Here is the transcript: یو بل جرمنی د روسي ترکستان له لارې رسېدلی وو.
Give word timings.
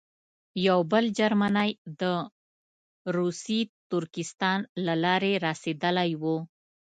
یو 0.67 0.79
بل 0.91 1.05
جرمنی 1.19 1.69
د 2.01 2.03
روسي 3.15 3.59
ترکستان 3.91 4.59
له 4.85 4.93
لارې 5.03 5.33
رسېدلی 5.47 6.11
وو. 6.21 6.37